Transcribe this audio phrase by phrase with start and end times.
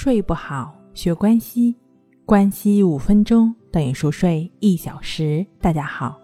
[0.00, 1.74] 睡不好，学关西，
[2.24, 5.44] 关西五分钟等于熟睡一小时。
[5.60, 6.16] 大家好，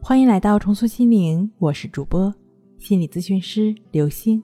[0.00, 2.34] 欢迎来到重塑心灵，我是主播
[2.78, 4.42] 心理咨询师刘星。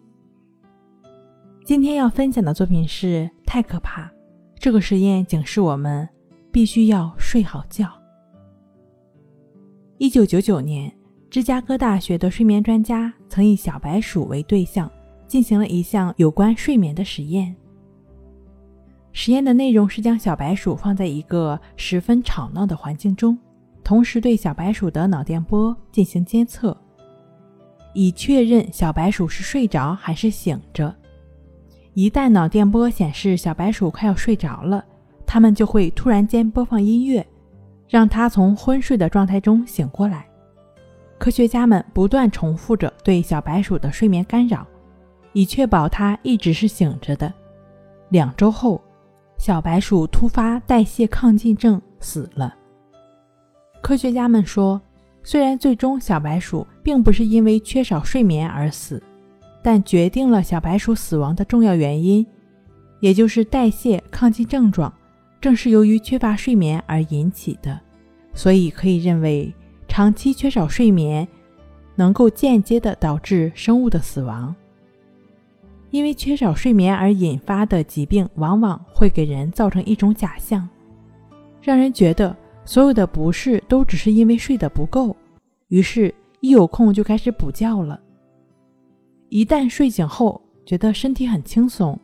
[1.64, 4.12] 今天要分享的作品是太可怕，
[4.56, 6.06] 这个实验警示我们
[6.52, 7.90] 必须要睡好觉。
[9.96, 10.94] 一九九九年，
[11.30, 14.92] 芝加哥大学的睡眠专家曾以小白鼠为对象，
[15.26, 17.56] 进行了一项有关睡眠的实验。
[19.14, 23.38] 实验的内容是将小白鼠放在一个十分吵闹的环境中，
[23.84, 26.74] 同时对小白鼠的脑电波进行监测，
[27.92, 30.94] 以确认小白鼠是睡着还是醒着。
[31.92, 34.82] 一旦脑电波显示小白鼠快要睡着了，
[35.26, 37.24] 它们就会突然间播放音乐，
[37.86, 40.26] 让它从昏睡的状态中醒过来。
[41.18, 44.66] 科学家们不断重复着对小白鼠的睡眠干扰，
[45.34, 47.30] 以确保它一直是醒着的。
[48.08, 48.80] 两周后。
[49.42, 52.54] 小白鼠突发代谢亢进症死了。
[53.80, 54.80] 科学家们说，
[55.24, 59.02] 虽然最终小白鼠并不是因为缺少睡眠而死，
[59.60, 62.24] 但决定了小白鼠死亡的重要原因，
[63.00, 64.94] 也就是代谢亢进症状，
[65.40, 67.80] 正是由于缺乏睡眠而引起的。
[68.32, 69.52] 所以可以认为，
[69.88, 71.26] 长期缺少睡眠
[71.96, 74.54] 能够间接的导致生物的死亡。
[75.92, 80.66] 因为缺少睡眠而引发的疾病，往往会给人造成一种假象，
[81.60, 85.14] 让人觉得所有的不适都只是因为睡得不够，
[85.68, 88.00] 于是，一有空就开始补觉了。
[89.28, 91.98] 一旦睡醒后觉得身体很轻松，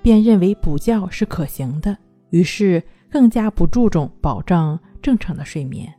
[0.00, 1.96] 便认为补觉是可行的，
[2.30, 5.92] 于是更加不注重保障正常的睡眠。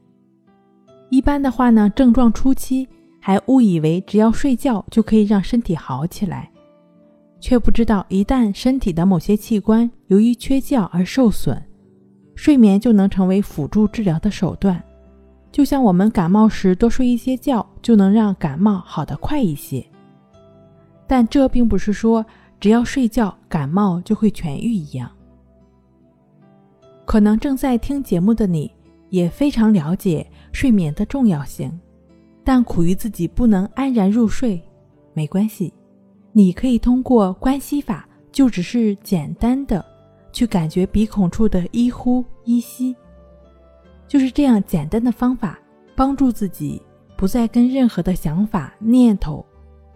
[1.09, 2.87] 一般的话呢，症状初期
[3.19, 6.49] 还误以为只要睡觉就可以让身体好起来。
[7.39, 11.61] 却不知道，一旦身体的某些器官由于缺觉而受损，
[12.35, 14.81] 睡眠就能成为辅助治疗的手段。
[15.51, 19.85] 就像我们感冒时多睡一些觉，就能让感冒好得快一些。
[21.07, 22.25] 但这并不是说
[22.59, 25.09] 只要睡觉感冒就会痊愈一样。
[27.05, 28.71] 可能正在听节目的你
[29.09, 31.71] 也非常了解睡眠的重要性，
[32.43, 34.61] 但苦于自己不能安然入睡，
[35.13, 35.71] 没关系。
[36.37, 39.83] 你可以通过关系法，就只是简单的
[40.33, 42.93] 去感觉鼻孔处的一呼一吸，
[44.05, 45.57] 就是这样简单的方法，
[45.95, 46.81] 帮助自己
[47.15, 49.45] 不再跟任何的想法、念头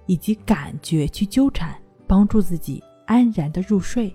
[0.05, 1.75] 以及感觉去纠缠，
[2.07, 4.09] 帮助自己安然的入睡。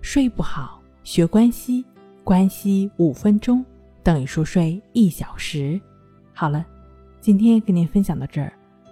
[0.00, 1.84] 睡不好，学关系，
[2.24, 3.64] 关系五分钟
[4.02, 5.80] 等于熟睡一小时。
[6.34, 6.66] 好了，
[7.20, 8.52] 今天跟您分享到这儿。